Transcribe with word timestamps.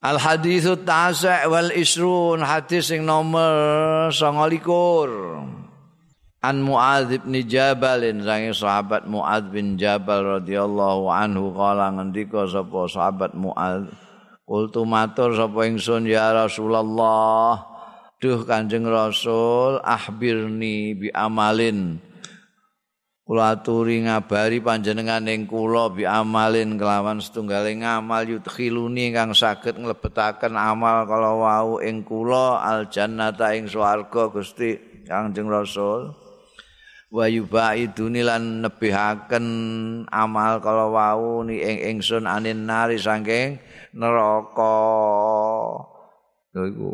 Al 0.00 0.16
hadithu 0.16 0.80
tasa' 0.80 1.44
wal 1.44 1.68
isrun 1.76 2.40
hadis 2.40 2.88
sing 2.88 3.04
nomor 3.04 4.08
29 4.08 4.56
An 6.40 6.56
Muadz 6.64 7.20
bin 7.20 7.36
Jabal 7.44 8.00
sange 8.24 8.56
sahabat 8.56 9.04
Muadz 9.04 9.52
bin 9.52 9.76
Jabal 9.76 10.40
radhiyallahu 10.40 11.04
anhu 11.04 11.52
kala 11.52 11.92
ngendika 11.92 12.48
sapa 12.48 12.88
sahabat 12.88 13.36
Muadz 13.36 13.92
Kultu 14.48 14.88
matur 14.88 15.36
sapa 15.36 15.68
ingsun 15.68 16.08
ya 16.08 16.32
Rasulullah 16.32 17.60
Duh 18.24 18.40
Kanjeng 18.48 18.88
Rasul 18.88 19.84
ahbirni 19.84 20.96
bi 20.96 21.12
amalin 21.12 22.00
kula 23.30 23.54
aturi 23.54 24.02
ngabari 24.02 24.58
panjenengan 24.58 25.22
ing 25.30 25.46
kula 25.46 25.94
bi 25.94 26.02
amalin 26.02 26.74
kelawan 26.74 27.22
setunggaling 27.22 27.86
amal 27.86 28.26
yudkhiluni 28.26 29.14
kang 29.14 29.30
saged 29.30 29.78
nglebetaken 29.78 30.58
amal 30.58 31.06
kala 31.06 31.38
wau 31.38 31.78
ing 31.78 32.02
kula 32.02 32.58
al 32.58 32.90
jannata 32.90 33.54
ing 33.54 33.70
swarga 33.70 34.34
Gusti 34.34 34.74
Kanjeng 35.06 35.46
Rasul. 35.46 36.10
Wa 37.14 37.30
yubaiduni 37.30 38.26
lan 38.26 38.66
nebihaken 38.66 39.46
amal 40.10 40.58
kala 40.58 40.90
wau 40.90 41.46
ni 41.46 41.62
ing 41.62 41.86
ingsun 41.86 42.26
anin 42.26 42.66
nari 42.66 42.98
saking 42.98 43.62
neraka. 43.94 44.82
Lho 46.50 46.62
iku 46.66 46.90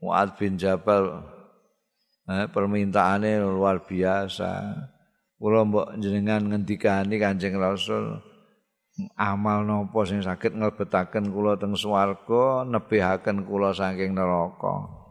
Muad 0.00 0.32
bin 0.40 0.56
Jabal 0.56 1.28
eh, 2.24 2.48
permintaannya 2.48 3.44
luar 3.44 3.84
biasa 3.84 4.72
kula 5.42 5.66
mbok 5.66 5.98
jenengan 5.98 6.46
ngendikani 6.46 7.18
Kanjeng 7.18 7.58
Rasul 7.58 8.22
amal 9.18 9.66
napa 9.66 10.06
sing 10.06 10.22
saged 10.22 10.54
nglebetaken 10.54 11.34
kula 11.34 11.58
teng 11.58 11.74
swarga 11.74 12.62
nebihaken 12.62 13.42
kula 13.42 13.74
saking 13.74 14.14
neraka. 14.14 15.02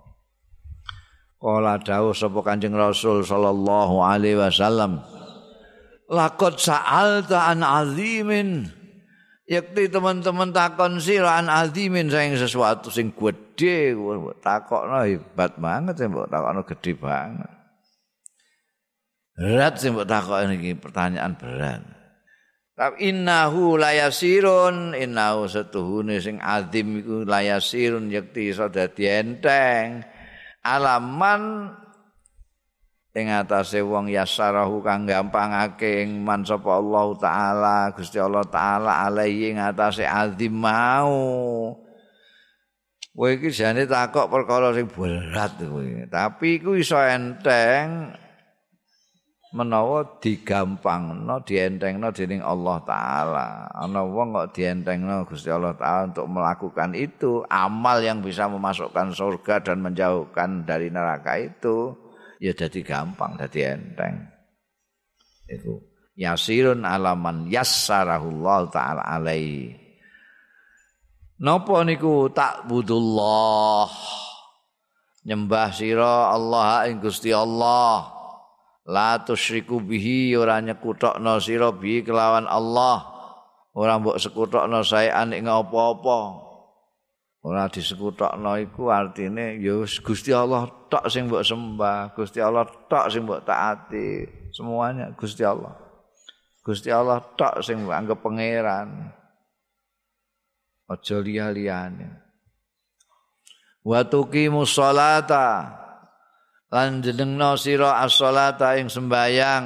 Kala 1.36 1.76
dawuh 1.84 2.16
sapa 2.16 2.40
Kanjeng 2.48 2.72
Rasul 2.72 3.28
sallallahu 3.28 4.00
alaihi 4.00 4.40
wasallam 4.40 5.04
laqad 6.08 6.56
sa'alta 6.56 7.52
an 7.52 7.68
azimin. 7.68 8.72
Yakti 9.52 9.92
teman-teman 9.92 10.56
takon 10.56 11.04
sira 11.04 11.44
an 11.44 11.52
azimin 11.52 12.08
saing 12.08 12.40
sesuatu 12.40 12.88
sing 12.88 13.12
gedhe 13.12 14.00
takokno 14.40 15.04
hebat 15.04 15.60
banget 15.60 16.08
mbok 16.08 16.32
takokno 16.32 16.64
gedhe 16.64 16.96
banget 16.96 17.61
berat 19.36 19.80
sing 19.80 19.96
mbok 19.96 20.08
takoki 20.10 20.56
iki 20.60 20.72
pertanyaan 20.78 21.34
berat. 21.40 21.82
Tapi 22.72 23.14
innahu 23.14 23.78
layasirun 23.78 24.98
innahu 24.98 25.46
setuhune 25.46 26.18
sing 26.18 26.42
azim 26.42 26.98
iku 26.98 27.28
layasirun 27.28 28.10
yakti 28.10 28.50
iso 28.50 28.72
dadi 28.74 29.06
enteng. 29.06 30.02
Alaman 30.66 31.74
ing 33.12 33.28
atase 33.28 33.84
wong 33.84 34.08
yasarahu 34.08 34.80
kang 34.82 35.04
gampangake 35.04 36.08
ing 36.08 36.24
man 36.24 36.48
sapa 36.48 36.80
Allah 36.80 37.08
taala 37.20 37.78
Gusti 37.92 38.18
Allah 38.18 38.48
taala 38.48 39.04
alaihi 39.04 39.54
ing 39.54 39.58
atase 39.60 40.08
azim 40.08 40.56
mau. 40.56 41.76
Kowe 43.12 43.30
iki 43.36 43.52
jane 43.52 43.84
takok 43.86 44.32
perkara 44.32 44.72
sing 44.72 44.88
berat 44.88 45.60
kowe. 45.60 45.86
Tapi 46.08 46.58
iku 46.58 46.74
iso 46.80 46.98
enteng 46.98 48.16
menawa 49.52 50.08
digampangno 50.24 51.44
dientengno 51.44 52.08
dening 52.16 52.40
Allah 52.40 52.80
taala. 52.88 53.48
Ana 53.76 54.08
wong 54.08 54.32
kok 54.32 54.56
dientengno 54.56 55.28
Gusti 55.28 55.52
Allah 55.52 55.76
taala 55.76 56.08
untuk 56.08 56.28
melakukan 56.32 56.96
itu 56.96 57.44
amal 57.52 58.00
yang 58.00 58.24
bisa 58.24 58.48
memasukkan 58.48 59.12
surga 59.12 59.60
dan 59.60 59.84
menjauhkan 59.84 60.64
dari 60.64 60.88
neraka 60.88 61.36
itu 61.36 61.92
ya 62.40 62.56
jadi 62.56 62.80
gampang 62.80 63.36
jadi 63.36 63.76
enteng 63.76 64.24
itu. 65.52 65.84
Yasirun 66.16 66.88
alaman 66.88 67.52
yassarahullah 67.52 68.60
taala 68.72 69.04
alaihi. 69.04 69.76
Napa 71.42 71.82
niku 71.84 72.30
takbudullah 72.32 73.90
nyembah 75.26 75.70
sira 75.74 76.30
Allah 76.30 76.86
ing 76.88 77.02
Gusti 77.02 77.34
Allah 77.34 78.21
la 78.92 79.24
tusyriku 79.24 79.80
bihi 79.80 80.36
ora 80.36 80.60
nyekutokno 80.60 81.40
sira 81.40 81.72
bi 81.72 82.04
kelawan 82.04 82.44
Allah. 82.44 83.08
Ora 83.72 83.96
mbok 83.96 84.20
sekutokno 84.20 84.84
saean 84.84 85.32
ing 85.32 85.48
apa-apa. 85.48 86.20
Ora 87.48 87.72
disekutokno 87.72 88.60
iku 88.60 88.92
artine 88.92 89.56
ya 89.64 89.80
Gusti 90.04 90.36
Allah 90.36 90.68
tok 90.92 91.08
sing 91.08 91.32
mbok 91.32 91.42
sembah 91.42 92.12
Gusti 92.12 92.44
Allah 92.44 92.68
tok 92.92 93.08
sing 93.08 93.24
mbok 93.24 93.48
taati 93.48 94.28
semuanya 94.52 95.16
Gusti 95.16 95.48
Allah. 95.48 95.72
Gusti 96.62 96.92
Allah 96.92 97.24
tok 97.40 97.64
sing 97.64 97.88
mbok 97.88 97.96
anggap 97.96 98.20
pangeran. 98.20 99.16
Aja 100.92 101.24
liya-liyane. 101.24 102.20
Wa 103.88 104.04
tuqimus 104.04 104.76
sholata 104.76 105.81
lan 106.72 107.04
jenengno 107.04 107.60
sira 107.60 108.00
as-shalata 108.02 108.80
ing 108.80 108.88
sembayang. 108.88 109.66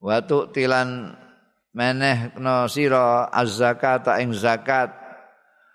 Wa 0.00 0.24
tilan 0.24 1.12
menehno 1.76 2.64
sira 2.66 3.28
az-zakata 3.28 4.16
ing 4.24 4.32
zakat. 4.32 4.96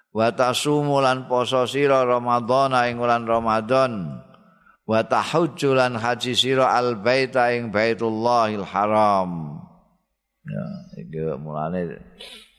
Wa 0.09 0.33
tasumu 0.33 0.97
lan 1.03 1.29
poso 1.29 1.69
sira 1.69 2.01
ramadhana 2.01 2.89
ing 2.89 2.97
wulan 2.97 3.29
ramadan. 3.29 4.25
Wa 4.89 5.05
tahujju 5.05 5.77
lan 5.77 6.01
haji 6.01 6.33
sira 6.33 6.73
al-baita 6.73 7.53
ing 7.53 7.69
baitullahil 7.69 8.65
haram. 8.65 9.61
Ya 10.45 10.65
iki 10.97 11.21
mulane 11.37 12.01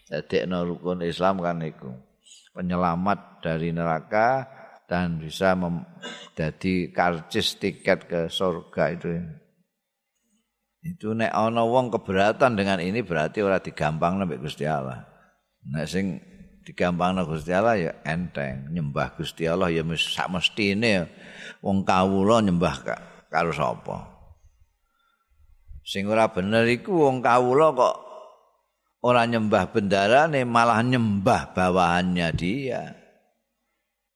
dadekno 0.06 0.62
rukun 0.62 1.02
Islam 1.02 1.42
kan 1.42 1.58
iku. 1.62 1.90
Penyelamat 2.54 3.42
dari 3.42 3.74
neraka 3.74 4.46
dan 4.86 5.18
bisa 5.18 5.58
menjadi 5.58 6.94
karcis 6.94 7.58
tiket 7.58 8.06
ke 8.06 8.20
surga 8.30 8.84
itu. 8.94 9.10
Itu 10.86 11.18
nek 11.18 11.34
ana 11.34 11.66
wong 11.66 11.90
keberatan 11.90 12.54
dengan 12.54 12.78
ini 12.78 13.02
berarti 13.02 13.42
ora 13.42 13.58
digampang 13.58 14.22
nek 14.22 14.38
Gusti 14.38 14.62
Allah. 14.62 15.02
Nek 15.66 15.86
sing 15.90 16.22
digampangno 16.66 17.22
Gusti 17.22 17.54
Allah 17.54 17.78
ya 17.78 17.92
enteng, 18.02 18.74
nyembah 18.74 19.14
Gusti 19.14 19.46
Allah 19.46 19.70
ya 19.70 19.86
sak 19.94 20.34
mestine 20.34 21.06
wong 21.62 21.86
kawula 21.86 22.42
nyembah 22.42 22.74
karo 23.30 23.54
sapa. 23.54 24.10
Sing 25.86 26.10
ora 26.10 26.26
bener 26.34 26.66
iku 26.66 27.06
wong 27.06 27.22
kawula 27.22 27.70
kok 27.70 27.96
ora 29.06 29.22
nyembah 29.22 29.70
bendarane 29.70 30.42
malah 30.42 30.82
nyembah 30.82 31.54
bawahannya 31.54 32.28
dia. 32.34 32.95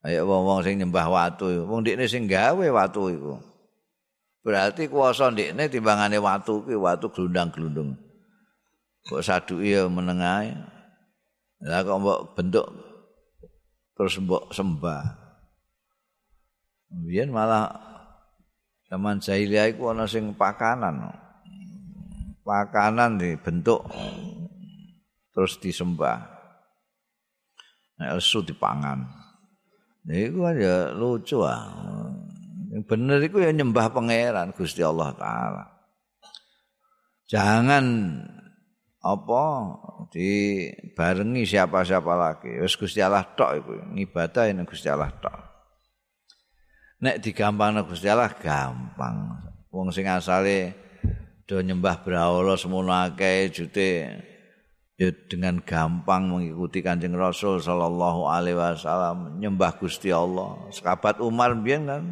Ayo 0.00 0.25
wong-wong 0.25 0.65
sing 0.65 0.81
nyembah 0.81 1.12
watu, 1.12 1.69
wong 1.69 1.84
ndekne 1.84 2.09
sing 2.09 2.25
gawe 2.25 2.66
watu 2.72 3.12
iku. 3.12 3.37
Berarti 4.41 4.88
kuwasa 4.88 5.28
ndekne 5.28 5.69
timbangane 5.69 6.16
watu 6.16 6.65
ki 6.65 6.72
watu 6.72 7.12
glundang-glundung. 7.12 8.00
Kok 9.05 9.21
saduki 9.21 9.77
ya 9.77 9.84
menengae. 9.93 10.56
Lah 11.60 11.84
kok 11.84 12.00
mbok 12.00 12.21
bentuk 12.33 12.66
terus 13.93 14.16
mbok 14.16 14.49
sembah. 14.56 15.05
Biyen 17.05 17.28
malah 17.28 17.69
zaman 18.89 19.21
jahiliyah 19.21 19.77
iku 19.77 19.93
ana 19.93 20.09
sing 20.09 20.33
pakanan. 20.33 21.12
Pakanan 22.41 23.21
dibentuk 23.21 23.84
terus 25.37 25.60
disembah. 25.60 26.25
Nek 28.00 28.16
lesu 28.16 28.41
dipangan. 28.41 29.20
Iku 30.09 30.39
ya 30.57 30.97
lucu 30.97 31.45
ah. 31.45 31.69
Yang 32.71 32.85
bener 32.87 33.19
itu 33.21 33.37
ya 33.43 33.51
nyembah 33.51 33.91
pangeran 33.91 34.55
Gusti 34.55 34.81
Allah 34.81 35.13
taala. 35.19 35.65
Jangan 37.27 37.85
apa 39.01 39.45
dibarengi 40.13 41.43
siapa-siapa 41.45 42.13
lagi. 42.15 42.53
Wis 42.63 42.79
Gusti 42.79 43.03
Allah 43.03 43.27
tok 43.37 43.51
iku 43.61 43.73
ngibadah 43.97 44.51
ning 44.55 44.65
Gusti 44.65 44.89
Allah 44.89 45.11
tok. 45.21 45.37
Nek 47.01 47.21
digampangno 47.21 47.85
Gusti 47.89 48.07
Allah 48.09 48.33
gampang. 48.33 49.37
Wong 49.71 49.95
sing 49.95 50.07
asale 50.11 50.75
do 51.47 51.59
nyembah 51.63 52.03
brahala 52.03 52.55
semono 52.55 52.95
akeh 52.95 53.51
jute 53.51 53.91
ya 55.01 55.09
dengan 55.33 55.65
gampang 55.65 56.29
mengikuti 56.29 56.85
Kanjeng 56.85 57.17
Rasul 57.17 57.57
sallallahu 57.57 58.29
alaihi 58.29 58.61
wasallam 58.61 59.41
nyembah 59.41 59.81
Gusti 59.81 60.13
Allah. 60.13 60.69
Sekabat 60.69 61.25
Umar 61.25 61.57
biyen 61.57 61.89
kan 61.89 62.05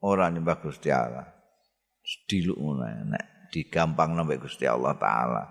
ora 0.00 0.32
nyembah 0.32 0.56
Gusti 0.64 0.88
Allah. 0.88 1.28
Diluk 2.24 2.56
ngono 2.56 2.88
nek 3.12 3.52
digampang 3.52 4.16
nambah 4.16 4.48
Gusti 4.48 4.64
Allah 4.64 4.96
taala. 4.96 5.44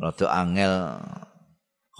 Rada 0.00 0.26
angel 0.32 0.74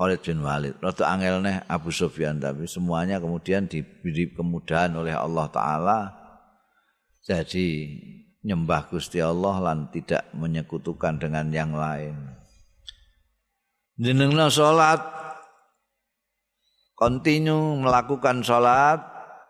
Khalid 0.01 0.25
bin 0.25 0.41
Walid. 0.41 0.81
Rada 0.81 1.05
angel 1.13 1.45
neh 1.45 1.61
Abu 1.69 1.93
Sufyan 1.93 2.41
tapi 2.41 2.65
semuanya 2.65 3.21
kemudian 3.21 3.69
diberi 3.69 4.33
kemudahan 4.33 4.97
oleh 4.97 5.13
Allah 5.13 5.47
taala 5.53 5.99
jadi 7.23 7.69
nyembah 8.43 8.89
Gusti 8.89 9.21
Allah 9.23 9.61
lan 9.61 9.93
tidak 9.93 10.27
menyekutukan 10.35 11.21
dengan 11.21 11.53
yang 11.53 11.77
lain. 11.77 12.42
Jenengna 14.01 14.49
salat 14.49 15.05
kontinu 16.97 17.77
melakukan 17.83 18.41
salat 18.41 19.03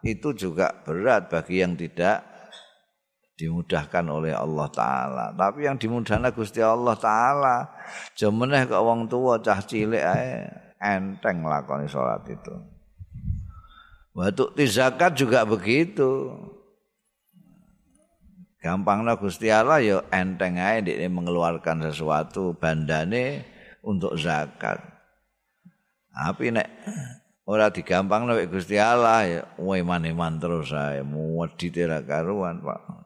itu 0.03 0.35
juga 0.35 0.83
berat 0.83 1.31
bagi 1.31 1.63
yang 1.63 1.79
tidak 1.79 2.27
dimudahkan 3.39 4.03
oleh 4.11 4.35
Allah 4.35 4.69
taala. 4.75 5.27
Tapi 5.35 5.67
yang 5.71 5.79
dimudahkan 5.79 6.35
Gusti 6.35 6.59
Allah 6.59 6.99
taala, 6.99 7.71
jemeneh 8.19 8.67
kok 8.67 8.83
wong 8.83 9.07
tua 9.07 9.39
cah 9.39 9.63
cilik 9.63 10.03
ae 10.03 10.43
enteng 10.83 11.47
lakoni 11.47 11.87
salat 11.87 12.27
itu. 12.27 12.55
Waktu 14.13 14.53
zakat 14.69 15.17
juga 15.17 15.47
begitu. 15.47 16.35
Gampangnya 18.63 19.19
Gusti 19.19 19.51
Allah 19.51 19.83
ya 19.83 20.03
enteng 20.15 20.59
ae 20.59 20.83
dia 20.87 21.07
mengeluarkan 21.11 21.91
sesuatu 21.91 22.55
bandane 22.55 23.52
untuk 23.83 24.15
zakat. 24.17 24.79
Tapi 26.13 26.55
nek 26.55 26.69
ora 27.45 27.69
digampang 27.69 28.31
nek 28.31 28.49
Gusti 28.49 28.79
Allah 28.79 29.27
ya 29.27 29.43
iman-iman 29.59 30.39
terus 30.39 30.71
saya 30.71 31.03
muwedi 31.03 31.69
tera 31.75 32.01
karuan 32.03 32.63
Pak. 32.63 33.03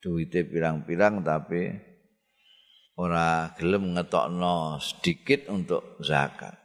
duwite 0.00 0.48
pirang-pirang 0.48 1.20
tapi 1.20 1.68
ora 2.96 3.52
gelem 3.56 3.92
ngetokno 3.92 4.80
sedikit 4.80 5.52
untuk 5.52 6.00
zakat. 6.00 6.56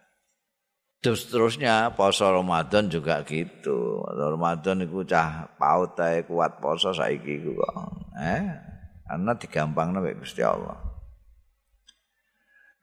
Terus 1.03 1.29
terusnya 1.29 1.93
poso 1.93 2.25
Ramadan 2.31 2.89
juga 2.89 3.21
gitu. 3.27 4.01
Ramadan 4.09 4.87
iku 4.87 5.05
cah 5.05 5.51
paut 5.59 5.93
kuat 5.99 6.57
poso 6.57 6.95
saiki 6.95 7.45
kok. 7.45 7.75
Eh, 8.17 8.45
karena 9.05 9.31
digampangno 9.37 10.01
mek 10.01 10.23
Gusti 10.23 10.41
Allah. 10.41 10.94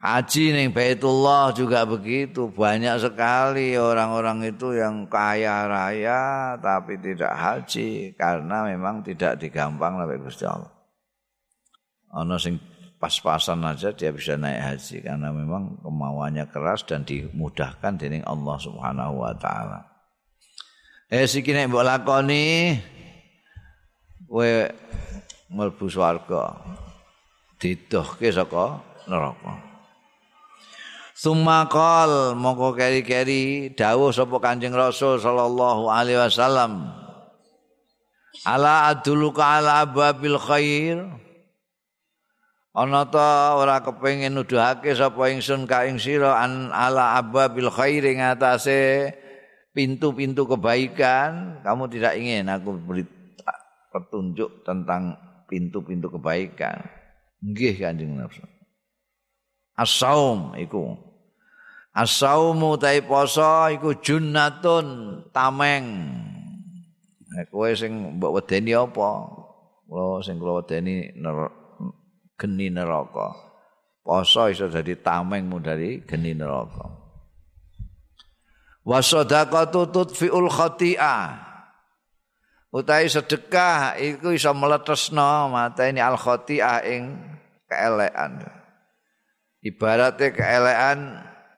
Haji 0.03 0.51
ning 0.51 0.75
Baitullah 0.75 1.55
juga 1.55 1.87
begitu. 1.87 2.51
Banyak 2.51 3.07
sekali 3.07 3.79
orang-orang 3.79 4.51
itu 4.51 4.75
yang 4.75 5.07
kaya 5.07 5.63
raya 5.63 6.59
tapi 6.59 6.99
tidak 6.99 7.31
haji 7.31 8.11
karena 8.19 8.67
memang 8.67 8.99
tidak 8.99 9.39
digampang 9.39 10.03
oleh 10.03 10.19
Gusti 10.19 10.43
Allah. 10.43 10.75
Ana 12.11 12.35
sing 12.35 12.59
pas-pasan 12.99 13.63
aja 13.63 13.95
dia 13.95 14.11
bisa 14.11 14.35
naik 14.35 14.75
haji 14.75 15.07
karena 15.07 15.31
memang 15.31 15.79
kemauannya 15.79 16.51
keras 16.51 16.83
dan 16.83 17.07
dimudahkan 17.07 17.95
dening 17.95 18.27
Allah 18.27 18.59
Subhanahu 18.59 19.23
wa 19.23 19.31
taala. 19.39 19.87
Eh 21.07 21.23
siki 21.31 21.55
nek 21.55 21.71
mbok 21.71 21.87
lakoni 21.87 22.75
kowe 24.27 24.51
mlebu 25.47 25.87
swarga 25.87 26.59
didohke 27.55 28.27
saka 28.35 28.83
neraka. 29.07 29.72
Sumakal 31.23 32.35
mongko 32.35 32.75
keri-keri 32.75 33.71
dawuh 33.71 34.11
sapa 34.11 34.43
Kanjeng 34.43 34.75
Rasul 34.75 35.23
sallallahu 35.23 35.87
alaihi 35.87 36.19
wasallam. 36.19 36.91
Ala 38.43 38.91
aduluka 38.91 39.63
ala 39.63 39.87
babil 39.87 40.35
khair. 40.35 40.99
Ana 42.75 43.07
ta 43.07 43.55
ora 43.55 43.79
kepengin 43.79 44.35
nuduhake 44.35 44.91
sapa 44.91 45.31
ingsun 45.31 45.63
ka 45.63 45.87
ing 45.87 45.95
sira 45.95 46.43
an 46.43 46.75
ala 46.75 47.15
ababil 47.15 47.71
khair 47.71 48.03
ing 48.03 48.19
atase 48.19 49.15
pintu-pintu 49.71 50.43
kebaikan, 50.43 51.63
kamu 51.63 51.87
tidak 51.87 52.19
ingin 52.19 52.51
aku 52.51 52.75
beri 52.83 53.07
petunjuk 53.95 54.67
tentang 54.67 55.15
pintu-pintu 55.47 56.11
kebaikan. 56.11 56.83
Nggih 57.39 57.79
Kanjeng 57.79 58.19
Rasul. 58.19 58.43
As-saum 59.79 60.51
iku 60.59 61.12
Asaumu 61.93 62.73
tai 62.81 63.05
poso 63.05 63.69
iku 63.69 63.93
junnatun 64.01 65.21
tameng. 65.29 65.85
Nek 67.29 67.53
kowe 67.53 67.69
sing 67.77 68.17
mbok 68.17 68.41
wedeni 68.41 68.73
apa? 68.73 69.29
Kula 69.85 70.25
sing 70.25 70.41
kula 70.41 70.65
wedeni 70.65 71.13
geni 72.33 72.73
neraka. 72.73 73.37
Poso 74.01 74.49
iso 74.49 74.65
dadi 74.73 74.97
tamengmu 74.97 75.61
dari 75.61 76.01
geni 76.01 76.33
neraka. 76.33 76.89
Wa 78.81 78.99
sadaqatu 78.99 79.93
tudfiul 79.93 80.49
khati'ah. 80.49 81.53
Utai 82.73 83.05
sedekah 83.05 84.01
iku 84.01 84.33
iso 84.33 84.49
meletesno 84.57 85.53
mateni 85.53 86.01
al 86.01 86.17
khati'ah 86.17 86.81
ing 86.89 87.21
keelekan. 87.69 88.41
Ibaratnya 89.61 90.33
keelekan 90.33 90.99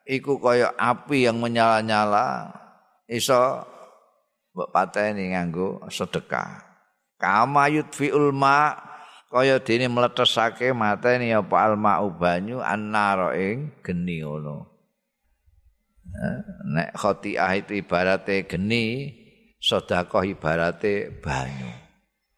iku 0.06 0.38
kaya 0.38 0.72
api 0.78 1.26
yang 1.26 1.42
menyala-nyala 1.42 2.54
iso 3.10 3.66
mbok 4.54 4.72
pateni 4.72 5.34
nganggo 5.34 5.84
sedekah. 5.90 6.62
Kama 7.18 7.68
yudfiul 7.74 8.32
ma 8.32 8.78
kaya 9.34 9.60
dene 9.60 9.90
mletesake 9.90 10.72
mateni 10.72 11.34
apa 11.34 11.58
alma 11.66 12.00
banyu 12.06 12.62
annaro 12.62 13.34
ing 13.34 13.74
geni 13.82 14.22
ngono. 14.22 14.72
Nek 16.72 16.96
khotiah 16.96 17.52
itu 17.60 17.82
ibarate 17.82 18.48
geni 18.48 19.12
sedekah 19.60 20.24
ibarate 20.24 21.12
banyu. 21.20 21.68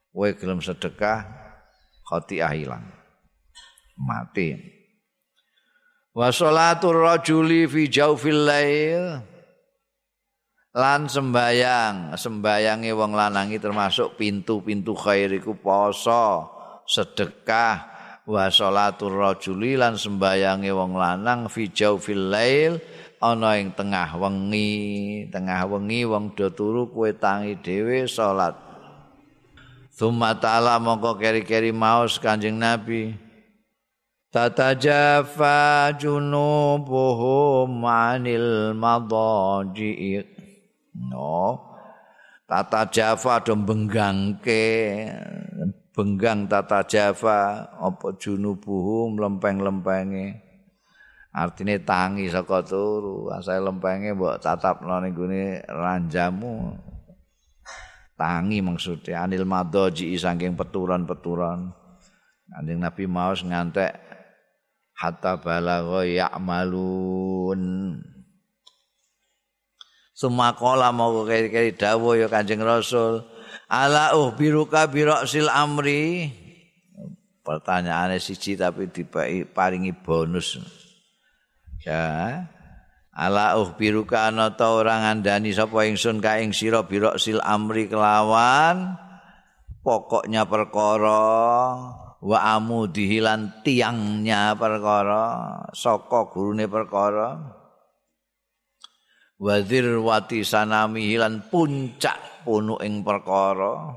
Kowe 0.10 0.34
gelem 0.34 0.64
sedekah 0.64 1.30
khotiah 2.08 2.50
ilang. 2.58 2.90
Mati 3.98 4.77
wa 6.18 6.34
sholatur 6.34 6.98
rajuli 7.06 7.70
fi 7.70 7.86
jaufil 7.86 8.50
lail. 8.50 9.22
Lan 10.78 11.10
sembayang 11.10 12.14
sembayange 12.18 12.94
wong 12.94 13.18
lanangi 13.18 13.58
termasuk 13.58 14.18
pintu-pintu 14.18 14.98
khair 14.98 15.30
iku 15.38 15.54
poso 15.54 16.50
sedekah. 16.90 17.94
Wa 18.26 18.50
sholatur 18.50 19.14
rajuli 19.14 19.78
lan 19.78 19.96
sembayange 19.96 20.74
wong 20.74 20.98
lanang 20.98 21.48
fi 21.54 21.70
jaufil 21.70 22.34
lail 22.34 22.82
ana 23.22 23.58
ing 23.62 23.78
tengah 23.78 24.18
wengi. 24.18 25.30
Tengah 25.30 25.70
wengi 25.70 26.02
wong 26.06 26.34
do 26.34 26.50
turu 26.50 26.90
kowe 26.90 27.14
tangi 27.14 27.62
dhewe 27.62 28.10
salat 28.10 28.68
Thumma 29.98 30.38
ta'ala 30.38 30.78
mongko 30.78 31.18
keri-keri 31.18 31.74
maus 31.74 32.22
kanjeng 32.22 32.62
Nabi 32.62 33.27
tatajafa 34.34 35.92
junubuhum 35.96 37.72
anil 37.88 38.76
madaji 38.76 40.24
no. 40.94 41.64
tatajafa 42.48 43.44
do 43.44 43.56
benggangke 43.60 44.68
benggang 45.98 46.46
tatajafa 46.46 47.74
apa 47.74 48.08
junubuhum 48.22 49.18
lempeng-lempenge. 49.18 50.46
Artine 51.34 51.82
tangi 51.82 52.30
saka 52.30 52.62
turu. 52.62 53.34
Asale 53.34 53.66
lempenge 53.66 54.14
mbok 54.14 54.38
tatapno 54.38 55.02
ning 55.02 55.18
gone 55.18 55.66
ranjamu. 55.66 56.78
Tangi 58.14 58.62
maksudnya. 58.62 59.26
Anil 59.26 59.46
madaji 59.46 60.14
saking 60.18 60.54
peturan-peturan. 60.54 61.74
Kanjeng 62.48 62.80
Nabi 62.80 63.04
maos 63.12 63.44
ngantek 63.44 64.07
hatta 64.98 65.38
balagha 65.38 66.02
ya'malun. 66.04 67.62
Sumakola 70.18 70.90
mau 70.90 71.22
kiri-kiri 71.30 71.78
dawuh 71.78 72.18
ya 72.18 72.26
Kanjeng 72.26 72.66
Rasul 72.66 73.22
ala 73.70 74.18
uhbiruka 74.18 74.90
bi 74.90 75.06
ra'sil 75.06 75.46
amri? 75.46 76.34
Pertanyaane 77.46 78.18
siji 78.18 78.58
tapi 78.58 78.90
diparingi 78.90 79.94
bonus. 79.94 80.58
Ya. 81.86 82.50
Ala 83.14 83.62
uhbiruka 83.62 84.34
ana 84.34 84.58
ta 84.58 84.74
ora 84.74 85.00
ngandani 85.06 85.54
sapa 85.54 85.86
ingsun 85.86 86.18
ka 86.18 86.42
ing 86.42 86.50
sira 86.50 86.82
bi 86.82 86.98
ra'sil 86.98 87.38
amri 87.46 87.86
kelawan? 87.86 88.98
Pokoknya 89.86 90.50
perkara 90.50 91.24
wa 92.22 92.58
amudihi 92.58 93.22
lan 93.22 93.62
tiangnya 93.62 94.58
perkara 94.58 95.24
saka 95.74 96.30
gurune 96.34 96.66
perkara. 96.66 97.38
Wa 99.38 99.62
dzirwati 99.62 100.42
sanami 100.42 101.14
lan 101.14 101.46
puncak 101.46 102.42
punu 102.42 102.82
ing 102.82 103.06
perkara. 103.06 103.94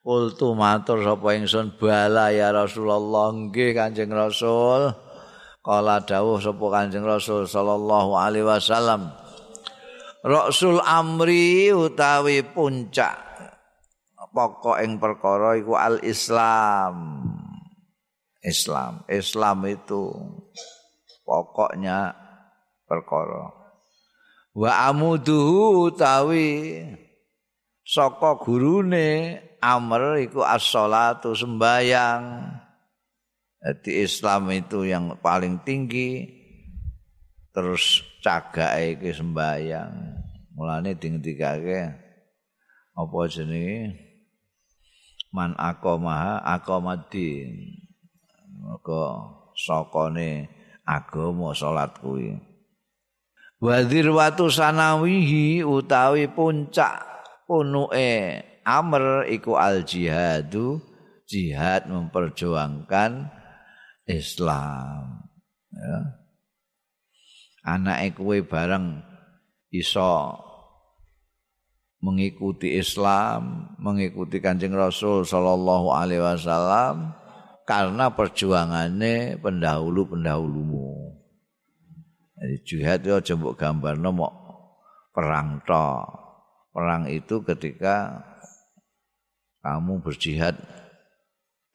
Kultu 0.00 0.56
matur 0.56 1.04
sapa 1.04 1.36
ingsun 1.36 1.76
bala 1.76 2.32
ya 2.32 2.52
Rasulullah 2.52 3.32
nggih 3.32 3.72
Kanjeng 3.76 4.12
Rasul. 4.12 4.92
Kala 5.60 6.00
dawuh 6.04 6.40
sapa 6.40 6.66
Kanjeng 6.72 7.04
Rasul 7.04 7.44
sallallahu 7.44 8.16
alaihi 8.16 8.48
wasallam 8.48 9.12
Rasul 10.20 10.80
amri 10.84 11.72
utawi 11.72 12.44
puncak 12.44 13.29
pokok 14.30 14.78
ing 14.82 14.96
perkara 14.96 15.58
iku 15.58 15.74
al 15.76 16.02
Islam. 16.06 17.26
Islam 18.40 19.04
Islam 19.04 19.68
itu 19.68 20.16
pokoknya 21.28 22.16
perkara. 22.88 23.52
Wa 24.56 24.90
amuduhu 24.90 25.92
utawi 25.92 26.82
saka 27.84 28.40
gurune 28.40 29.38
amr 29.60 30.24
iku 30.24 30.40
as-shalatu 30.42 31.36
sembayang. 31.36 32.22
Jadi 33.60 34.00
Islam 34.00 34.48
itu 34.56 34.88
yang 34.88 35.20
paling 35.20 35.60
tinggi 35.62 36.24
terus 37.52 38.00
cagake 38.24 38.96
iki 38.96 39.12
sembayang. 39.12 39.92
Mulane 40.56 40.96
dingdikake 40.96 41.80
apa 42.96 43.18
jenenge 43.28 44.09
man 45.34 45.54
aqamaha 45.58 46.42
aqamadin. 46.44 47.78
Maka 48.60 49.02
sakane 49.56 50.50
agama 50.84 51.56
salat 51.56 51.94
kuwi. 51.98 52.38
Wadzir 53.60 54.08
watu 54.08 54.48
sanawihi 54.48 55.60
utawi 55.60 56.28
puncak 56.32 57.04
punuke 57.44 58.40
amr 58.64 59.28
iku 59.28 59.58
al 59.58 59.84
jihadu 59.84 60.80
jihad 61.28 61.86
memperjuangkan 61.86 63.28
Islam 64.08 65.28
ya 65.70 66.20
anake 67.64 68.16
kowe 68.16 68.38
bareng 68.42 69.04
iso 69.70 70.34
mengikuti 72.00 72.80
Islam 72.80 73.72
mengikuti 73.76 74.40
Kanjeng 74.40 74.72
Rasul 74.72 75.28
sallallahu 75.28 75.92
alaihi 75.92 76.24
wasallam 76.24 77.12
karena 77.68 78.10
perjuangannya 78.10 79.38
pendahulu-pendahulumu. 79.38 81.16
Jadi 82.40 82.56
jihad 82.64 83.04
itu 83.04 83.12
aja 83.12 83.32
mbok 83.36 83.54
gambarno 83.60 84.10
mok 84.16 84.32
perang 85.12 85.60
tok. 85.68 86.08
Perang 86.72 87.04
itu 87.12 87.44
ketika 87.44 88.24
kamu 89.60 90.00
berjihad 90.00 90.56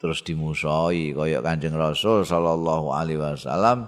terus 0.02 0.26
dimusuhi 0.26 1.14
kaya 1.14 1.40
Kanjeng 1.46 1.78
Rasul 1.78 2.26
sallallahu 2.26 2.90
alaihi 2.92 3.22
wasallam 3.22 3.88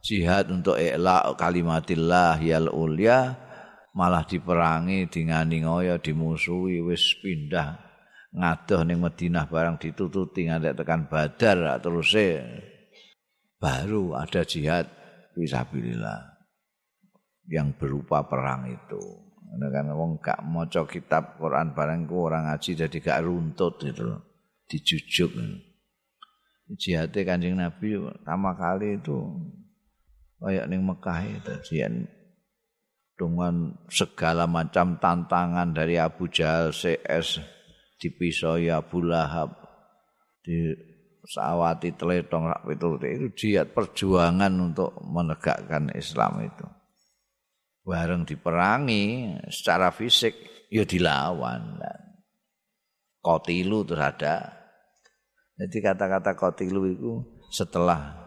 jihad 0.00 0.48
untuk 0.48 0.80
i'la 0.80 1.36
kalimatillah 1.36 2.40
yal 2.40 2.72
ulya 2.72 3.43
malah 3.94 4.26
diperangi 4.26 5.06
dingani 5.06 5.62
ngoyo 5.62 6.02
dimusuhi 6.02 6.82
wis 6.82 7.14
pindah 7.22 7.78
ngadoh 8.34 8.82
ning 8.82 8.98
Madinah 8.98 9.46
barang 9.46 9.78
ditututi 9.78 10.50
nganti 10.50 10.74
tekan 10.74 11.06
Badar 11.06 11.78
terus 11.78 12.10
baru 13.62 14.18
ada 14.18 14.42
jihad 14.42 14.90
fisabilillah 15.38 16.34
yang 17.48 17.72
berupa 17.78 18.24
perang 18.26 18.66
itu. 18.68 19.02
Karena 19.54 19.70
kan 19.70 19.86
wong 19.94 20.18
gak 20.18 20.42
maca 20.42 20.82
kitab 20.90 21.38
Quran 21.38 21.78
barang 21.78 22.10
ku 22.10 22.26
orang 22.26 22.50
ngaji 22.50 22.70
jadi 22.74 22.98
gak 22.98 23.22
runtut 23.22 23.78
gitu 23.78 24.18
dijujuk. 24.66 25.30
Jihate 26.74 27.22
Kanjeng 27.22 27.60
Nabi 27.60 27.94
pertama 28.00 28.56
kali 28.56 28.98
itu 28.98 29.14
kayak 30.42 30.66
ning 30.66 30.82
Mekah 30.82 31.20
itu 31.22 31.54
jian 31.70 32.08
dengan 33.14 33.74
segala 33.86 34.44
macam 34.50 34.98
tantangan 34.98 35.70
dari 35.70 35.98
Abu 35.98 36.26
Jahal 36.26 36.74
CS 36.74 37.38
dipisoi 37.98 38.68
Abu 38.68 39.06
Lahab 39.06 39.54
di 40.42 40.74
sawati 41.24 41.94
teletong 41.96 42.50
rak 42.50 42.68
itu 42.68 42.86
itu 43.00 43.26
jihad 43.32 43.72
perjuangan 43.72 44.52
untuk 44.60 44.92
menegakkan 45.00 45.88
Islam 45.96 46.44
itu 46.44 46.66
bareng 47.86 48.28
diperangi 48.28 49.36
secara 49.48 49.88
fisik 49.88 50.36
ya 50.68 50.84
dilawan 50.84 51.80
kotilu 53.24 53.88
terus 53.88 54.04
ada. 54.04 54.52
Jadi 55.56 55.80
kata-kata 55.80 56.36
kotilu 56.36 56.84
itu 56.92 57.12
setelah 57.48 58.20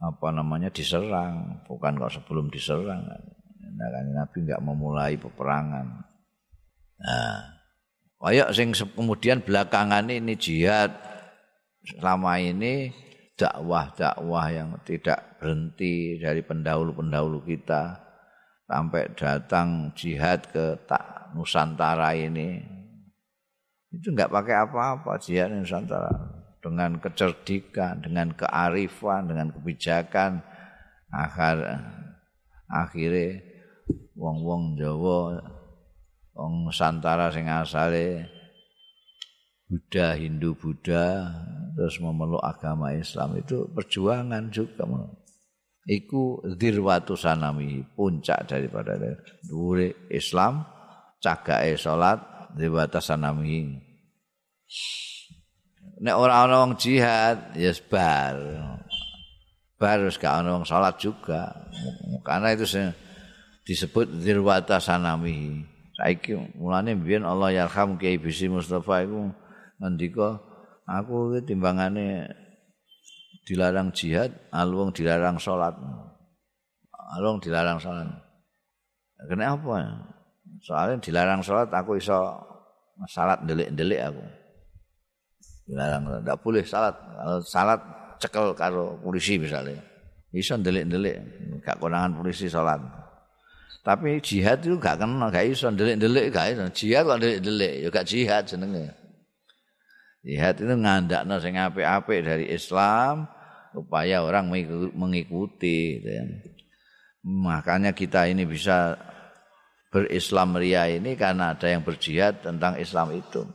apa 0.00 0.28
namanya 0.34 0.72
diserang, 0.74 1.62
bukan 1.68 1.94
kok 2.00 2.18
sebelum 2.18 2.50
diserang. 2.50 3.06
Nah, 3.80 3.88
kan 3.88 4.06
Nabi 4.12 4.38
nggak 4.44 4.60
memulai 4.60 5.16
peperangan. 5.16 6.04
Nah, 7.00 7.36
kayak 8.20 8.52
sing 8.52 8.76
kemudian 8.76 9.40
belakangan 9.40 10.04
ini 10.12 10.36
jihad. 10.36 10.92
Selama 11.80 12.36
ini 12.36 12.92
dakwah-dakwah 13.40 14.52
yang 14.52 14.76
tidak 14.84 15.40
berhenti 15.40 16.20
dari 16.20 16.44
pendahulu-pendahulu 16.44 17.40
kita 17.48 17.96
sampai 18.68 19.16
datang 19.16 19.96
jihad 19.96 20.44
ke 20.52 20.76
tak 20.84 21.32
Nusantara 21.32 22.12
ini. 22.12 22.60
Itu 23.88 24.12
enggak 24.12 24.28
pakai 24.28 24.56
apa-apa 24.60 25.16
jihad 25.24 25.56
Nusantara. 25.56 26.12
Dengan 26.60 27.00
kecerdikan, 27.00 28.04
dengan 28.04 28.36
kearifan, 28.36 29.32
dengan 29.32 29.48
kebijakan. 29.56 30.44
Akhir 31.08 31.64
akhirnya 32.68 33.49
wong-wong 34.16 34.76
Jawa 34.78 35.40
wong 36.36 36.68
Nusantara 36.68 37.28
sing 37.30 37.46
asale 37.50 38.26
Buddha, 39.70 40.18
Hindu, 40.18 40.58
Buddha 40.58 41.30
terus 41.78 42.02
memeluk 42.02 42.42
agama 42.42 42.90
Islam 42.96 43.38
itu 43.38 43.70
perjuangan 43.70 44.50
juga 44.50 44.84
Iku 45.90 46.44
dirwatu 46.60 47.16
sanami 47.16 47.82
puncak 47.96 48.46
daripada 48.46 49.00
dure 49.42 50.06
Islam 50.12 50.62
cagae 51.20 51.74
salat 51.76 52.20
dewatasan 52.56 53.24
nami. 53.24 53.80
Nek 56.00 56.16
ora 56.16 56.48
ana 56.48 56.64
wong 56.64 56.80
jihad, 56.80 57.52
ya 57.56 57.72
bar. 57.88 58.36
Bar 59.76 59.98
wis 60.04 60.16
gak 60.16 60.44
ana 60.44 60.56
wong 60.56 60.64
salat 60.68 60.96
juga. 60.96 61.52
Karena 62.24 62.56
itu 62.56 62.64
disebut 63.70 64.10
dirwata 64.18 64.82
sanami. 64.82 65.62
Saiki 65.94 66.34
mulane 66.58 66.98
biyen 66.98 67.22
Allah 67.22 67.54
yarham 67.54 67.94
Kiai 67.94 68.18
Bisi 68.18 68.50
Mustafa 68.50 69.06
iku 69.06 69.30
ngendika 69.78 70.42
aku 70.90 71.38
timbangane 71.46 72.26
dilarang 73.46 73.94
jihad, 73.94 74.34
alung 74.50 74.90
dilarang 74.90 75.38
salat. 75.38 75.78
Alung 77.14 77.38
dilarang 77.38 77.78
salat. 77.78 78.10
Kenapa? 79.30 80.02
Soalnya 80.60 80.98
dilarang 80.98 81.40
sholat 81.40 81.70
aku 81.70 81.94
iso 81.96 82.18
salat 83.06 83.38
delik-delik 83.46 84.02
aku. 84.02 84.24
Dilarang 85.70 86.26
tidak 86.26 86.38
boleh 86.42 86.64
salat. 86.66 86.94
Kalau 86.98 87.38
salat 87.46 87.80
cekel 88.18 88.50
karo 88.58 88.98
polisi 88.98 89.38
misalnya. 89.38 89.78
Iso 90.30 90.54
delik-delik, 90.54 91.16
gak 91.66 91.82
konangan 91.82 92.14
polisi 92.14 92.46
sholat. 92.46 92.99
Tapi 93.80 94.20
jihad 94.20 94.60
itu 94.60 94.76
gak 94.76 95.00
kena, 95.00 95.32
gak 95.32 95.48
iso 95.48 95.72
delik-delik, 95.72 96.28
gak 96.28 96.52
iso. 96.52 96.64
Jihad 96.76 97.08
kok 97.08 97.20
delik-delik, 97.20 97.74
ya 97.80 97.88
gak 97.88 98.06
jihad 98.06 98.44
jenenge. 98.44 98.92
Jihad 100.20 100.60
itu 100.60 100.74
ngandakno 100.76 101.40
sing 101.40 101.56
apik-apik 101.56 102.20
dari 102.20 102.52
Islam 102.52 103.24
supaya 103.72 104.20
orang 104.20 104.52
mengikuti. 104.92 105.96
Gitu 105.96 106.08
ya. 106.12 106.24
Makanya 107.24 107.96
kita 107.96 108.28
ini 108.28 108.44
bisa 108.44 109.00
berislam 109.88 110.60
ria 110.60 110.84
ini 110.86 111.16
karena 111.16 111.56
ada 111.56 111.66
yang 111.66 111.80
berjihad 111.80 112.44
tentang 112.44 112.76
Islam 112.76 113.16
itu. 113.16 113.48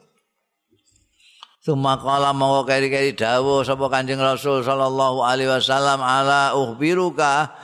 Suma 1.65 1.97
kala 1.97 2.29
mau 2.29 2.61
kari-kari 2.61 3.17
dawo 3.17 3.65
sapa 3.65 3.89
Kanjeng 3.89 4.21
Rasul 4.21 4.61
sallallahu 4.61 5.25
alaihi 5.25 5.49
wasallam 5.49 5.97
ala 5.97 6.53
uhbiruka 6.53 7.57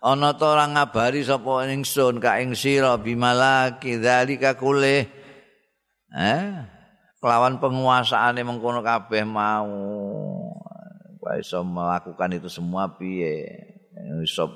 ana 0.00 0.36
to 0.36 0.44
ora 0.44 0.68
ngabari 0.68 1.24
sapa 1.24 1.64
ingsun 1.68 2.20
ka 2.20 2.40
ing 2.40 2.52
sira 2.52 2.96
bimalaki 3.00 4.00
dzalika 4.00 4.56
kulih. 4.56 5.08
Eh 6.12 6.46
kelawan 7.20 7.58
penguasaane 7.58 8.40
mengkono 8.44 8.84
kabeh 8.84 9.24
mau. 9.24 9.72
Iso 11.36 11.66
melakukan 11.66 12.38
itu 12.38 12.46
semua 12.46 12.94
piye? 12.94 13.50
Iso 14.22 14.46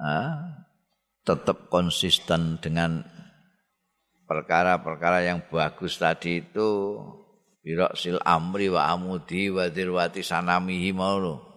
ah 0.00 0.64
tetap 1.22 1.68
konsisten 1.68 2.58
dengan 2.58 3.04
perkara-perkara 4.24 5.28
yang 5.28 5.44
bagus 5.52 6.00
tadi 6.00 6.40
itu. 6.40 6.98
Birok 7.62 7.94
sil 7.94 8.18
amri 8.26 8.66
wa 8.66 8.90
amudi 8.90 9.46
wa 9.46 9.70
dirwati 9.70 10.18
sanamihi 10.26 10.90
maulu 10.90 11.51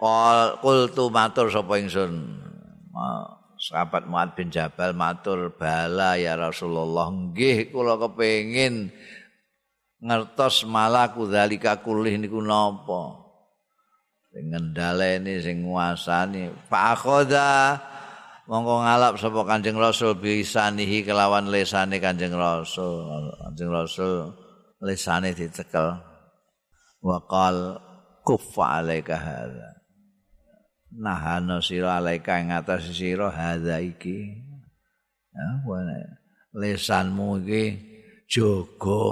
Qul 0.00 0.96
tu 0.96 1.12
matur 1.12 1.52
sapa 1.52 1.76
ingsun. 1.76 2.40
Sahabat 3.60 4.08
Muad 4.08 4.32
bin 4.32 4.48
Jabal 4.48 4.96
matur 4.96 5.52
bala 5.52 6.16
ya 6.16 6.40
Rasulullah. 6.40 7.12
Nggih 7.12 7.68
kula 7.68 8.00
kepengin 8.00 8.88
ngertos 10.00 10.64
malaku 10.64 11.28
zalika 11.28 11.84
kulih 11.84 12.16
niku 12.16 12.40
napa? 12.40 13.28
Sing 14.32 14.48
ngendhaleni 14.48 15.44
sing 15.44 15.68
nguasani. 15.68 16.48
Fa 16.72 16.96
mongko 18.48 18.74
ngalap 18.82 19.14
sapa 19.20 19.44
Kanjeng 19.44 19.76
Rasul 19.76 20.16
bisanihi 20.16 21.04
kelawan 21.04 21.52
lesane 21.52 22.00
Kanjeng 22.00 22.32
Rasul. 22.32 23.04
Kanjeng 23.36 23.68
Rasul 23.68 24.32
lesane 24.80 25.36
dicekel. 25.36 26.00
Wa 27.04 27.20
qal 27.28 27.76
kuffa 28.24 28.80
alaika 28.80 29.20
hadza 29.20 29.79
nahana 30.94 31.62
sira 31.62 32.02
alaika 32.02 32.42
ing 32.42 32.50
atas 32.50 32.90
sira 32.90 33.30
hadza 33.30 33.78
iki. 33.78 34.42
Ya 35.30 35.46
lesanmu 36.54 37.46
iki 37.46 37.64
jaga. 38.26 39.06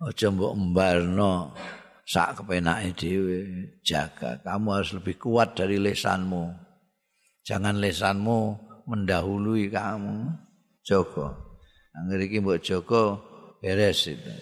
Aja 0.00 0.32
mbok 0.32 0.56
embarno 0.56 1.52
sak 2.06 2.40
kepenake 2.40 2.96
dhewe. 2.96 3.38
Jaga. 3.82 4.40
Kamu 4.40 4.68
harus 4.72 4.96
lebih 4.96 5.18
kuat 5.20 5.58
dari 5.58 5.76
lesanmu. 5.76 6.54
Jangan 7.44 7.76
lesanmu 7.82 8.38
mendahului 8.88 9.68
kamu. 9.68 10.30
Jaga. 10.86 11.36
Anggere 11.98 12.30
iki 12.30 12.38
mbok 12.40 12.62
jaga 12.62 13.02
beres 13.60 14.08
itu. 14.08 14.32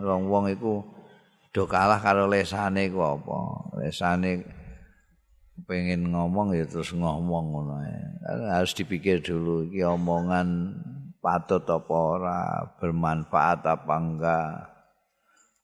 Wong-wong 0.00 0.50
iku 0.50 0.82
do 1.54 1.62
kalah 1.70 2.02
karo 2.02 2.26
lesane 2.26 2.90
ku 2.90 2.98
apa? 2.98 3.38
Lesane 3.78 4.42
pengen 5.64 6.12
ngomong 6.12 6.52
ya 6.52 6.68
terus 6.68 6.92
ngomong 6.92 7.44
ngono 7.52 7.74
harus 8.52 8.72
dipikir 8.76 9.24
dulu 9.24 9.68
iki 9.68 9.80
omongan 9.84 10.76
patut 11.18 11.64
apa 11.64 11.94
ora 11.96 12.40
bermanfaat 12.76 13.64
apa 13.64 13.94
enggak 13.96 14.50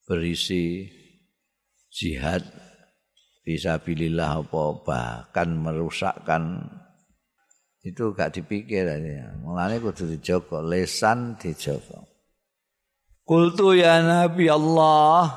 berisi 0.09 0.89
jihad 1.93 2.43
bisa 3.45 3.81
bilillah 3.81 4.41
apa 4.41 4.63
bahkan 4.85 5.49
merusakkan. 5.57 6.65
Itu 7.81 8.13
gak 8.13 8.37
dipikir 8.37 8.85
aja. 8.85 9.33
Mulane 9.41 9.81
kudu 9.81 10.05
dijogo 10.05 10.61
lesan 10.61 11.41
dijogo 11.41 12.11
kultu 13.31 13.79
ya 13.79 14.03
nabi 14.03 14.51
Allah 14.51 15.31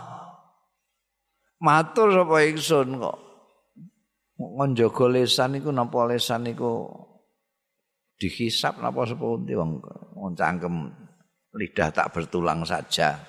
matur 1.61 2.09
sapa 2.09 2.41
ingsun 2.41 2.97
kok 2.97 3.17
njaga 4.69 5.05
lesan 5.09 5.59
iku 5.59 5.69
napa 5.71 6.07
lesan 6.07 6.47
iku 6.49 6.87
dihisap 8.17 8.79
napa 8.79 9.03
sepundi 9.03 9.57
wong 9.57 9.81
cangkem 10.37 10.91
lidah 11.53 11.89
tak 11.93 12.09
bertulang 12.13 12.65
saja. 12.65 13.19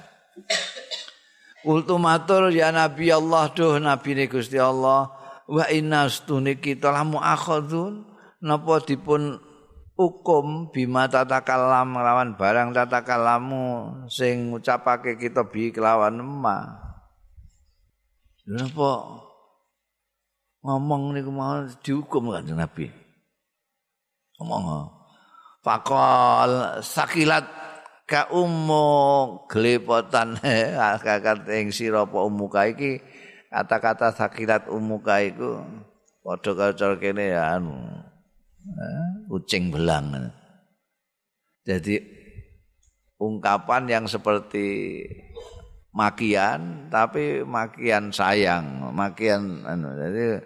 Kultu 1.64 1.96
matur 1.96 2.52
ya 2.52 2.68
Nabi 2.68 3.08
Allah 3.08 3.48
duh 3.52 3.80
Nabi 3.80 4.12
ni 4.12 4.24
Gusti 4.28 4.60
Allah 4.60 5.08
wa 5.48 5.64
inna 5.72 6.08
stuni 6.12 6.60
kita 6.60 6.92
lamu 6.92 7.16
akhadun 7.20 8.04
napa 8.44 8.84
dipun 8.84 9.40
hukum 9.96 10.68
bima 10.74 11.08
tatakalam 11.08 11.96
lawan 11.96 12.36
barang 12.36 12.76
tatakalamu 12.76 13.64
sing 14.10 14.52
ngucapake 14.52 15.16
kita 15.16 15.48
bi 15.48 15.72
kelawan 15.72 16.20
emak. 16.20 16.84
Napa 18.44 19.23
ngomong 20.64 21.12
niku 21.12 21.28
mau 21.28 21.68
dihukum 21.84 22.32
kan 22.32 22.48
Nabi. 22.48 22.88
Ngomong. 24.40 24.88
Fakol 25.60 26.80
sakilat 26.80 27.44
ka 28.04 28.28
ummu 28.32 28.84
glepotan 29.48 30.36
kakak 31.04 31.48
ing 31.48 31.72
sira 31.72 32.04
apa 32.04 32.20
ummu 32.20 32.52
iki 32.52 33.00
kata-kata 33.48 34.12
sakilat 34.12 34.68
ummu 34.68 35.00
iku 35.00 35.64
padha 36.20 36.52
karo 36.52 36.96
kene 37.00 37.32
ya 37.32 37.60
anu 37.60 37.76
kucing 39.28 39.72
belang. 39.72 40.32
Jadi 41.64 41.96
ungkapan 43.16 43.88
yang 43.88 44.04
seperti 44.04 45.00
makian 45.96 46.92
tapi 46.92 47.40
makian 47.40 48.12
sayang, 48.12 48.92
makian 48.92 49.64
anu 49.64 49.96
jadi 49.96 50.44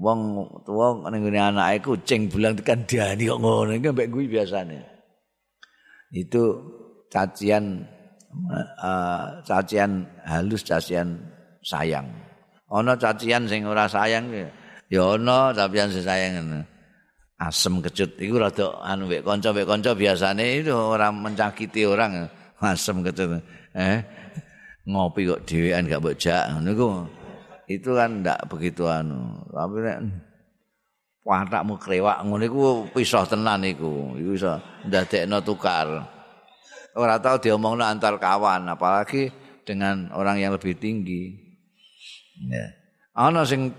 wong 0.00 0.20
tuwa 0.66 1.06
ning 1.12 1.22
ngene 1.28 1.38
anake 1.38 1.84
kucing 1.84 2.26
bulang 2.26 2.56
tekan 2.58 2.82
diani 2.88 3.30
kok 3.30 3.38
ngono. 3.38 3.70
Iki 3.76 3.90
mbek 3.94 4.08
kuwi 4.10 4.26
biasane. 4.26 4.78
Itu 6.10 6.42
cacian 7.12 7.86
uh, 8.80 9.38
cacian 9.46 10.08
halus 10.26 10.66
cacian 10.66 11.20
sayang. 11.62 12.08
Ana 12.70 12.98
cacian 12.98 13.46
sing 13.46 13.66
ora 13.66 13.86
sayang 13.86 14.30
ya 14.90 15.02
ana 15.14 15.54
cacian 15.54 15.88
sing 15.94 16.02
sayang 16.02 16.66
asem 17.40 17.80
kecut 17.80 18.20
iku 18.20 18.36
rada 18.42 18.82
anu 18.84 19.06
mbek 19.06 19.22
kanca 19.22 19.54
mbek 19.54 19.66
kanca 19.68 19.90
biasane 19.94 20.64
itu 20.64 20.74
orang 20.74 21.14
mencakiti 21.22 21.86
orang. 21.86 22.26
Asem 22.60 23.00
kecut 23.04 23.40
eh 23.76 24.02
ngopi 24.84 25.28
kok 25.28 25.44
dhewean 25.46 25.86
gak 25.86 26.00
mbok 26.02 26.16
jak 26.18 26.50
niku 26.64 27.06
itu 27.70 27.94
kan 27.94 28.26
ndak 28.26 28.50
begitu 28.50 28.90
anu. 28.90 29.46
Tapi 29.54 29.78
nek 29.78 29.98
watakmu 31.22 31.78
krewak 31.78 32.18
ngono 32.26 32.42
iku 32.42 32.60
pisah 32.90 33.22
tenan 33.30 33.62
iku. 33.62 34.18
Iku 34.18 34.30
iso 34.34 34.58
ndadekno 34.90 35.38
tukar. 35.46 35.86
Ora 36.98 37.22
tau 37.22 37.38
diomongno 37.38 37.86
antar 37.86 38.18
kawan 38.18 38.66
apalagi 38.66 39.30
dengan 39.62 40.10
orang 40.10 40.42
yang 40.42 40.50
lebih 40.58 40.74
tinggi. 40.74 41.38
Ya. 42.50 42.74
Ana 43.14 43.46
sing 43.46 43.70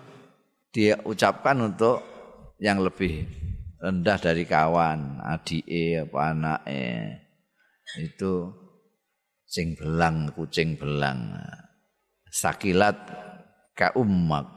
diucapkan 0.71 1.59
untuk 1.59 1.99
yang 2.63 2.79
lebih 2.79 3.27
rendah 3.83 4.15
dari 4.15 4.47
kawan 4.47 5.19
adike 5.19 6.07
apa 6.07 6.17
anake. 6.31 6.87
Itu 7.99 8.55
sing 9.43 9.75
belang 9.75 10.31
kucing 10.31 10.79
belang. 10.79 11.35
Sakilat 12.31 12.95
ka 13.75 13.95
ummak. 13.97 14.47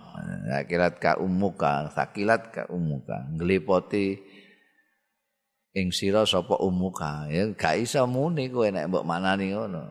Sakilat 0.46 0.94
ka 1.02 1.18
ummuka 1.18 1.90
sakilat 1.90 2.54
ka 2.54 2.62
ummuka. 2.70 3.26
Nglipoti 3.34 4.18
ing 5.74 5.90
sira 5.90 6.22
sapa 6.22 6.54
ummuka. 6.62 7.26
Ya 7.30 7.50
gak 7.54 7.82
iso 7.82 8.06
muni 8.06 8.50
kowe 8.50 8.70
nek 8.70 8.86
mbok 8.90 9.06
manani 9.06 9.50
ngono. 9.50 9.82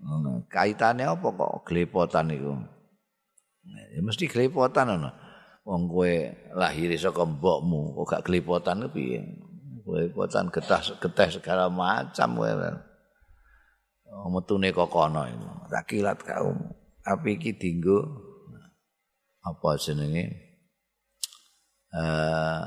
Ngono. 0.00 0.48
Kaitane 0.48 1.04
apa 1.04 1.28
kok 1.28 1.68
glepotan 1.68 2.32
iku? 2.32 2.56
Ya 3.92 4.00
mesti 4.00 4.24
glepotan 4.26 4.88
ngono. 4.88 5.10
Wong 5.68 5.92
kowe 5.92 6.12
lahir 6.56 6.90
saka 6.96 7.22
mbokmu 7.28 8.00
kok 8.00 8.06
gak 8.16 8.24
glepotan 8.24 8.88
piye? 8.88 9.20
Glepotan 9.84 10.48
getah 10.48 10.80
getah 10.80 11.28
segala 11.28 11.68
macam 11.68 12.40
kowe. 12.40 12.52
Metune 14.32 14.72
kok 14.72 14.88
kono 14.88 15.28
iku. 15.28 15.48
Sakilat 15.68 16.18
kaum 16.24 16.80
tapi 17.00 17.40
iki 17.40 17.56
dinggo 17.56 18.29
apa 19.40 19.68
jenenge? 19.80 20.24
Uh, 21.90 22.62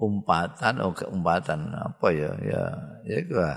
umpatan 0.00 0.80
oh 0.80 0.94
umpatan 1.10 1.70
apa 1.74 2.06
ya? 2.14 2.30
Ya 2.42 2.62
ya 3.06 3.18
gua 3.28 3.50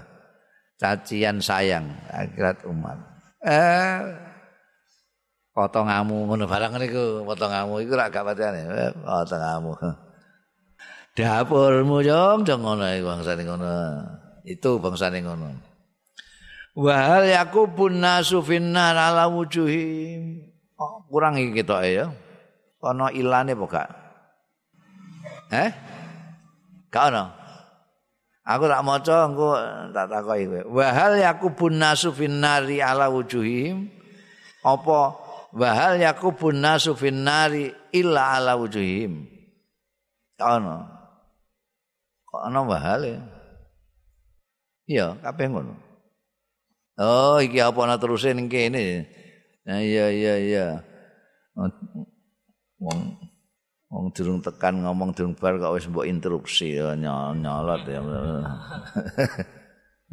cacian 0.81 1.39
sayang 1.39 1.85
akhirat 2.11 2.65
umat. 2.67 2.97
Eh 3.45 4.01
potongamu 5.55 6.27
ngono 6.27 6.43
barang 6.49 6.75
niku 6.81 7.23
potongamu 7.23 7.79
iku 7.79 7.95
rak 7.95 8.11
gak 8.11 8.27
patene 8.27 8.67
eh, 8.67 8.91
potongamu 8.91 9.71
dapurmu 11.15 12.03
jong 12.03 12.43
jong 12.43 12.61
ngono 12.61 12.85
iku 12.91 13.05
bangsane 13.07 13.43
ngono. 13.47 13.73
Itu 14.43 14.77
bangsane 14.83 15.23
ngono. 15.23 15.47
Wa 16.75 17.23
yakubun 17.23 18.03
nasu 18.03 18.43
finnar 18.43 18.99
ala 18.99 19.31
wujuhim 19.31 20.54
Oh, 20.75 21.07
kurang 21.07 21.39
iki 21.39 21.63
ketok 21.63 21.81
ya. 21.87 22.11
Ana 22.85 23.09
ilane 23.09 23.57
apa 23.57 23.65
gak? 23.65 23.89
Eh? 25.49 25.69
Gak 26.93 27.05
ana. 27.09 27.33
Aku 28.45 28.69
tak 28.69 28.85
maca 28.85 29.25
engko 29.25 29.57
tak 29.89 30.05
takoki 30.05 30.45
kowe. 30.45 30.61
Wa 30.69 30.93
hal 30.93 31.17
yakubun 31.17 31.81
nasu 31.81 32.13
finnari 32.13 32.77
ala 32.77 33.09
wujuhim? 33.09 33.89
Apa 34.61 35.17
wa 35.49 35.69
hal 35.73 35.97
yakubun 35.97 36.61
nasu 36.61 36.93
finnari 36.93 37.73
illa 37.89 38.37
ala 38.37 38.53
wujuhim? 38.53 39.25
Gak 40.37 40.61
ana. 40.61 40.85
Kok 42.29 42.41
ana 42.45 42.59
wa 42.61 42.77
hal 42.77 43.01
ya? 43.01 43.19
Iya, 44.85 45.07
kabeh 45.25 45.49
ngono. 45.49 45.73
Oh, 47.01 47.41
iki 47.41 47.57
apa 47.57 47.79
ana 47.81 47.97
ning 47.97 48.45
kene? 48.45 49.09
Nah, 49.65 49.81
iya 49.81 50.13
iya 50.13 50.35
iya. 50.37 50.67
wong 52.77 52.99
wong 53.89 54.05
durung 54.13 54.43
tekan 54.43 54.85
ngomong 54.85 55.17
durung 55.17 55.33
bar 55.33 55.57
kok 55.57 55.73
wis 55.73 55.89
mbok 55.89 56.05
interupsi 56.05 56.77
ya 56.77 56.93
nyolot 56.93 57.81
ya. 57.89 58.01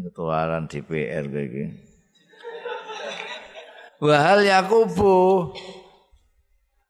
Ketularan 0.02 0.72
DPR 0.72 1.28
kayak 1.28 1.48
gini. 1.52 1.76
Wahal 4.00 4.48
yakubu 4.48 5.52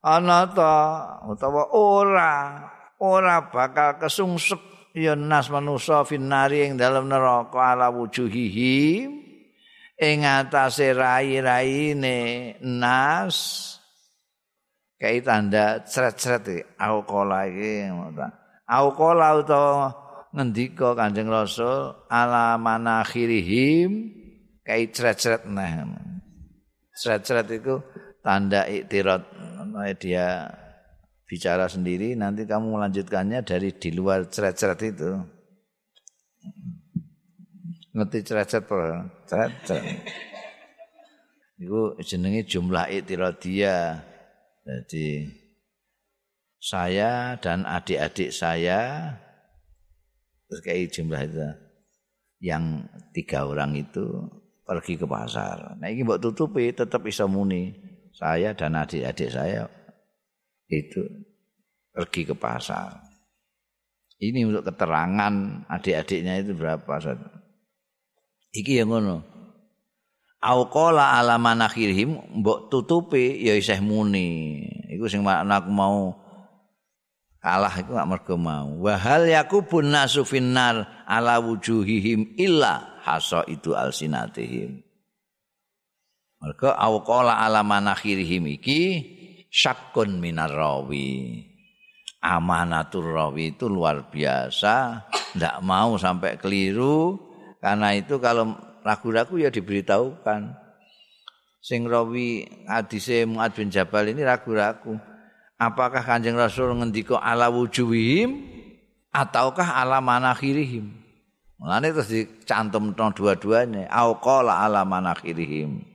ana 0.00 0.46
ta? 0.48 0.78
Utawa 1.26 1.66
ora 1.74 2.62
ora 3.02 3.50
bakal 3.50 3.98
kesungsep 3.98 4.62
ya 4.94 5.18
nas 5.18 5.50
manusa 5.50 6.06
finari 6.06 6.70
ing 6.70 6.78
dalam 6.78 7.10
neraka 7.10 7.58
ala 7.58 7.90
wujuhihi 7.90 9.21
ing 10.02 10.26
atase 10.26 10.90
rai-raine 10.90 12.58
nas 12.58 13.36
kayak 14.98 15.22
tanda 15.22 15.86
cret-cret 15.86 16.42
iki 16.50 16.60
au 16.82 17.06
kola 17.06 17.46
iki 17.46 17.86
au 18.66 18.86
kola 18.98 19.38
utawa 19.38 19.94
ngendika 20.34 20.98
Kanjeng 20.98 21.30
Rasul 21.30 21.94
ala 22.10 22.58
manakhirihim 22.58 24.10
kayak 24.66 24.90
cret-cret 24.90 25.46
nah 25.46 25.86
cret-cret 26.98 27.46
itu 27.62 27.78
tanda 28.26 28.66
iktirat 28.66 29.22
dia 30.02 30.50
bicara 31.30 31.70
sendiri 31.70 32.18
nanti 32.18 32.42
kamu 32.42 32.74
melanjutkannya 32.74 33.46
dari 33.46 33.70
di 33.78 33.90
luar 33.94 34.26
ceret-ceret 34.26 34.80
itu 34.82 35.10
ngerti 37.92 38.18
ceret-ceret 38.24 38.66
ceret-ceret 39.28 40.00
itu 41.60 41.80
jenenge 42.02 42.42
jumlah 42.48 42.88
dia 43.38 44.00
jadi 44.62 45.06
saya 46.62 47.34
dan 47.42 47.66
adik-adik 47.66 48.30
saya 48.30 49.12
terus 50.46 50.60
kayak 50.62 50.94
jumlah 50.94 51.20
itu 51.20 51.42
yang 52.42 52.86
tiga 53.14 53.46
orang 53.46 53.78
itu 53.78 54.02
pergi 54.66 54.98
ke 54.98 55.06
pasar. 55.06 55.78
Nah 55.78 55.88
ini 55.90 56.02
buat 56.02 56.18
tutupi 56.22 56.70
tetap 56.74 57.06
bisa 57.06 57.26
muni 57.26 57.74
saya 58.14 58.54
dan 58.54 58.78
adik-adik 58.78 59.30
saya 59.30 59.66
itu 60.70 61.02
pergi 61.94 62.22
ke 62.26 62.34
pasar. 62.34 62.98
Ini 64.22 64.46
untuk 64.46 64.70
keterangan 64.70 65.66
adik-adiknya 65.66 66.46
itu 66.46 66.54
berapa 66.54 66.94
saat. 67.02 67.18
Iki 68.52 68.84
yang 68.84 68.92
ngono. 68.92 69.24
Auqala 70.42 71.16
ala 71.16 71.40
manakhirihim 71.40 72.42
mbok 72.42 72.68
tutupi 72.68 73.40
ya 73.40 73.56
isih 73.56 73.80
muni. 73.80 74.60
Iku 74.92 75.08
sing 75.08 75.24
makna 75.24 75.64
aku 75.64 75.70
mau 75.72 76.12
kalah 77.40 77.72
iku 77.80 77.96
gak 77.96 78.08
mergo 78.10 78.36
mau. 78.36 78.68
Wa 78.84 79.00
hal 79.00 79.24
yakubun 79.24 79.88
nasu 79.88 80.28
finnar 80.28 80.84
ala 81.08 81.40
wujuhihim 81.40 82.36
illa 82.36 83.00
hasa 83.00 83.46
itu 83.48 83.72
alsinatihim. 83.72 84.84
Mergo 86.42 86.74
auqala 86.74 87.38
ala 87.40 87.64
manakhirihim 87.64 88.50
iki 88.52 88.80
syakun 89.48 90.20
minar 90.20 90.52
rawi. 90.52 91.48
Amanatur 92.22 93.14
rawi 93.14 93.54
itu 93.54 93.66
luar 93.66 94.06
biasa, 94.06 95.06
ndak 95.34 95.58
mau 95.66 95.98
sampai 95.98 96.38
keliru 96.38 97.18
karena 97.62 97.94
itu 97.94 98.18
kalau 98.18 98.58
ragu-ragu 98.82 99.38
ya 99.38 99.48
diberitahukan. 99.54 100.58
Sing 101.62 101.86
rawi 101.86 102.42
hadise 102.66 103.22
Muad 103.22 103.54
bin 103.54 103.70
Jabal 103.70 104.10
ini 104.10 104.26
ragu-ragu. 104.26 104.98
Apakah 105.62 106.02
Kanjeng 106.02 106.34
Rasul 106.34 106.74
ngendika 106.74 107.22
ala 107.22 107.46
wujuhihim 107.54 108.34
ataukah 109.14 109.78
ala 109.78 110.02
manakhirihim? 110.02 110.90
Mulane 111.62 111.94
terus 111.94 112.10
dicantum 112.10 112.90
dua-duanya, 112.98 113.86
au 113.94 114.18
qala 114.18 114.66
ala 114.66 114.82
manakhirihim. 114.82 115.86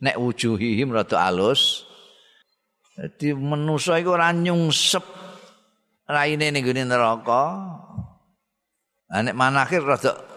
Nek 0.00 0.16
wujuhihim 0.16 0.88
rada 0.88 1.20
alus, 1.28 1.84
Jadi 2.98 3.30
manusa 3.30 3.94
iku 4.02 4.18
ora 4.18 4.34
nyungsep 4.34 5.04
raine 6.08 6.50
ning 6.50 6.66
gone 6.66 6.82
neraka. 6.82 7.44
Lah 9.06 9.20
nek 9.22 9.36
manakhir 9.38 9.86
rada 9.86 10.27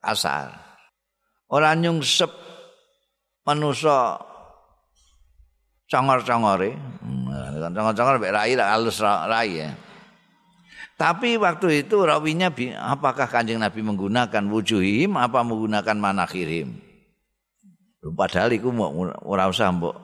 asar. 0.00 0.56
Ora 1.50 1.76
nyungsep 1.76 2.30
manusa 3.44 4.20
congor-congore. 5.88 6.74
Hmm, 7.04 7.72
congor-congor 7.72 8.16
mek 8.20 8.32
rai 8.34 8.54
halus 8.56 9.00
rai 9.04 9.64
ya. 9.64 9.70
Tapi 11.00 11.40
waktu 11.40 11.88
itu 11.88 11.96
rawinya 12.04 12.52
apakah 12.76 13.24
kanjeng 13.24 13.56
Nabi 13.56 13.80
menggunakan 13.80 14.44
wujuhim 14.52 15.16
apa 15.16 15.40
menggunakan 15.40 15.96
manakhirim? 15.96 16.76
Padahal 18.12 18.52
iku 18.52 18.68
ora 19.24 19.48
usah 19.48 19.72
mbok 19.72 19.96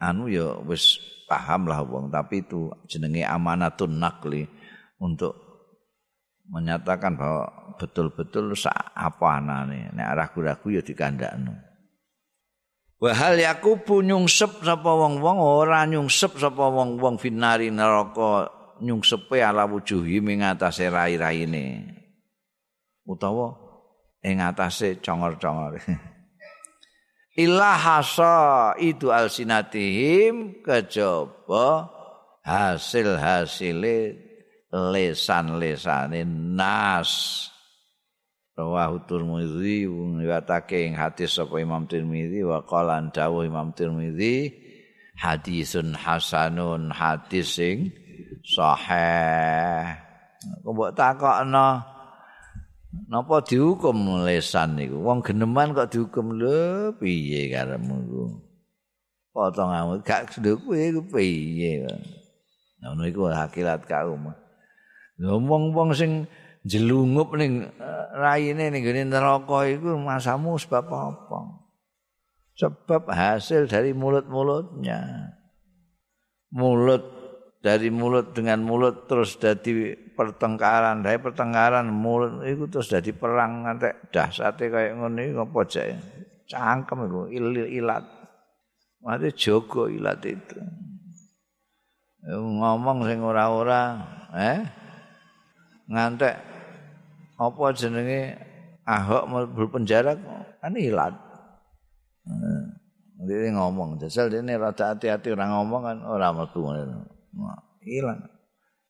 anu 0.00 0.32
ya 0.32 0.56
wis 0.64 0.96
paham 1.28 1.68
lah 1.68 1.84
wong 1.84 2.08
tapi 2.08 2.42
itu 2.42 2.72
jenenge 2.88 3.22
amanatun 3.22 4.00
nakli 4.00 4.48
untuk 4.98 5.49
menyatakan 6.50 7.14
bahwa 7.14 7.74
betul-betul 7.78 8.52
apa 8.92 9.26
anane 9.38 9.94
nek 9.94 10.10
ragu-ragu 10.18 10.68
ya 10.68 10.82
dikandakno. 10.82 11.54
Wa 13.00 13.16
hal 13.16 13.40
yakubu 13.40 14.04
nyungsep 14.04 14.60
sapa 14.60 14.92
wong-wong 14.92 15.40
ora 15.40 15.88
nyungsep 15.88 16.36
sapa 16.36 16.68
wong-wong 16.68 17.16
finari 17.16 17.72
neraka 17.72 18.52
nyungsepe 18.84 19.40
ala 19.40 19.64
wujuhi 19.64 20.20
ing 20.20 20.44
atase 20.44 20.92
rai-raine. 20.92 21.96
Utawa 23.08 23.56
ing 24.20 24.44
atase 24.44 25.00
congor-congor. 25.00 25.80
Illa 27.40 27.72
hasa 27.78 28.74
itu 28.76 29.08
alsinatihim 29.08 30.60
kejaba 30.60 31.88
hasil 32.44 33.16
lesan 34.70 35.58
lesane 35.58 36.22
nas 36.26 37.10
rawahu 38.54 39.02
turmizi 39.06 39.86
ngriwatake 39.86 40.86
ing 40.86 40.94
hadis 40.94 41.34
sapa 41.34 41.58
Imam 41.58 41.90
Tirmizi 41.90 42.46
wa 42.46 42.62
qala 42.62 43.02
dawuh 43.10 43.42
Imam 43.42 43.74
Tirmizi 43.74 44.54
hadisun 45.18 45.98
hasanun 45.98 46.94
hadis 46.94 47.58
sing 47.58 47.90
sahih 48.46 49.98
kok 50.62 50.72
mbok 50.72 50.94
takokno 50.94 51.90
Napa 52.90 53.38
dihukum 53.46 54.26
lesan 54.26 54.74
niku? 54.74 54.98
Wong 54.98 55.22
geneman 55.22 55.70
kok 55.70 55.94
dihukum 55.94 56.34
lho 56.34 56.90
piye 56.98 57.46
karemu 57.46 57.96
ku? 58.10 58.22
Potonganmu 59.30 60.02
gak 60.02 60.34
sedhe 60.34 60.58
kuwi 60.58 60.90
ku 60.98 61.02
piye? 61.06 61.86
Ngono 62.82 63.06
iku 63.06 63.30
hakilat 63.30 63.86
kaum. 63.86 64.34
Ngomong-ngomong 65.20 65.92
sing 65.92 66.24
jelungup 66.64 67.36
ning 67.36 67.68
eh, 67.68 68.06
raine 68.16 68.72
ning 68.72 68.80
gene 68.80 69.04
neraka 69.04 69.68
iku 69.68 70.00
masamu 70.00 70.56
sebab 70.56 70.88
apa? 70.88 71.60
Sebab 72.56 73.08
hasil 73.12 73.68
dari 73.68 73.92
mulut-mulutnya. 73.92 75.32
Mulut 76.50 77.04
dari 77.60 77.92
mulut 77.92 78.32
dengan 78.32 78.64
mulut 78.64 79.04
terus 79.04 79.36
jadi 79.36 79.92
pertengkaran, 80.16 81.04
dari 81.04 81.20
pertengkaran 81.20 81.92
mulut 81.92 82.40
itu 82.48 82.64
terus 82.72 82.88
jadi 82.88 83.12
perang 83.12 83.68
ngantek 83.68 84.08
dahsate 84.08 84.72
kayak 84.72 84.96
ngono 84.96 85.20
iki 85.20 85.36
apa 85.36 85.60
jek. 85.68 85.88
Cangkem 86.48 87.06
iku 87.06 87.20
ilat. 87.68 88.04
Mate 89.00 89.32
jogo 89.36 89.88
ilat 89.88 90.20
itu. 90.24 90.60
Ngomong 92.28 93.08
sing 93.08 93.24
ora-ora, 93.24 93.96
eh? 94.36 94.79
Ngantek 95.90 96.34
apa 97.40 97.62
jenenge 97.74 98.38
Ahok 98.90 99.24
mlebu 99.30 99.70
penjara 99.70 100.18
kan 100.58 100.74
ilat. 100.74 101.14
Dia 103.20 103.52
ngomong, 103.52 104.00
jajal 104.00 104.32
dia 104.32 104.42
rada 104.58 104.96
hati-hati 104.96 105.30
orang 105.30 105.52
ngomong 105.52 105.82
kan 105.84 105.98
orang 106.02 106.32
mlebu 106.34 106.58
ngono. 106.58 107.06
Ilang. 107.86 108.20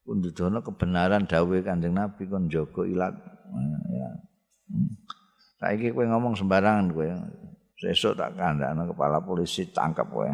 kundudono 0.01 0.59
kebenaran 0.65 1.29
dawuh 1.29 1.63
Kanjeng 1.63 1.95
Nabi 1.95 2.27
kon 2.27 2.51
jaga 2.51 2.83
ilat. 2.83 3.15
Ya. 3.95 4.11
Hmm. 4.67 4.91
Saiki 5.63 5.95
kowe 5.95 6.03
ngomong 6.03 6.35
sembarangan 6.35 6.91
kowe. 6.91 7.07
Sesuk 7.79 8.19
tak 8.19 8.35
kandhane 8.35 8.91
kepala 8.91 9.23
polisi 9.23 9.71
tangkap 9.71 10.11
kowe. 10.11 10.27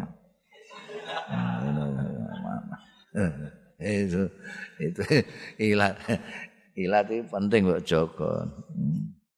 itu 3.77 4.25
itu 4.81 5.03
ilat 5.61 5.93
ilat 6.77 7.09
itu 7.09 7.25
penting 7.27 7.65
kok. 8.13 8.45
Hmm. 8.71 9.16